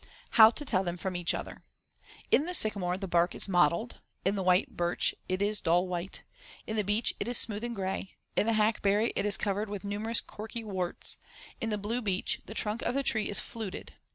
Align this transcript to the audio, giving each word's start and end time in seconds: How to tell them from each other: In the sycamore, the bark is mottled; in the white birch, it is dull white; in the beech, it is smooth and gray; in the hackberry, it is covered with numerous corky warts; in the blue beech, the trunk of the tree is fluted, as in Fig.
How 0.31 0.49
to 0.49 0.65
tell 0.65 0.83
them 0.83 0.97
from 0.97 1.15
each 1.15 1.35
other: 1.35 1.63
In 2.31 2.47
the 2.47 2.55
sycamore, 2.55 2.97
the 2.97 3.07
bark 3.07 3.35
is 3.35 3.47
mottled; 3.47 4.01
in 4.25 4.33
the 4.33 4.41
white 4.41 4.71
birch, 4.75 5.13
it 5.29 5.43
is 5.43 5.61
dull 5.61 5.87
white; 5.87 6.23
in 6.65 6.75
the 6.75 6.83
beech, 6.83 7.13
it 7.19 7.27
is 7.27 7.37
smooth 7.37 7.63
and 7.63 7.75
gray; 7.75 8.17
in 8.35 8.47
the 8.47 8.53
hackberry, 8.53 9.13
it 9.15 9.27
is 9.27 9.37
covered 9.37 9.69
with 9.69 9.83
numerous 9.83 10.19
corky 10.19 10.63
warts; 10.63 11.19
in 11.61 11.69
the 11.69 11.77
blue 11.77 12.01
beech, 12.01 12.39
the 12.47 12.55
trunk 12.55 12.81
of 12.81 12.95
the 12.95 13.03
tree 13.03 13.29
is 13.29 13.39
fluted, 13.39 13.91
as 13.91 13.93
in 13.93 13.93
Fig. 13.93 13.99